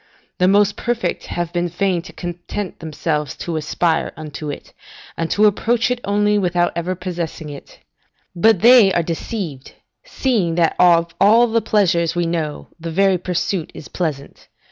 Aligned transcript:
The 0.39 0.47
most 0.47 0.77
perfect 0.77 1.27
have 1.27 1.53
been 1.53 1.69
fain 1.69 2.01
to 2.01 2.11
content 2.11 2.79
themselves 2.79 3.35
to 3.37 3.55
aspire 3.55 4.11
unto 4.17 4.49
it, 4.49 4.73
and 5.15 5.29
to 5.29 5.45
approach 5.45 5.91
it 5.91 6.01
only, 6.03 6.39
without 6.39 6.71
ever 6.75 6.95
possessing 6.95 7.51
it. 7.51 7.77
But 8.35 8.61
they 8.61 8.91
are 8.93 9.03
deceived, 9.03 9.73
seeing 10.03 10.55
that 10.55 10.75
of 10.79 11.13
all 11.21 11.45
the 11.45 11.61
pleasures 11.61 12.15
we 12.15 12.25
know, 12.25 12.69
the 12.79 12.89
very 12.89 13.19
pursuit 13.19 13.69
is 13.75 13.89
pleasant. 13.89 14.47